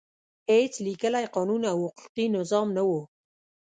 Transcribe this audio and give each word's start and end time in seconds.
هېڅ 0.51 0.73
لیکلی 0.85 1.25
قانون 1.35 1.61
او 1.71 1.77
حقوقي 1.85 2.25
نظام 2.37 2.67
نه 2.77 2.83
و. 2.87 2.89